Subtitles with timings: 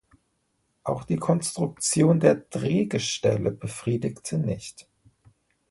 [0.83, 4.87] Auch die Konstruktion der Drehgestelle befriedigte nicht.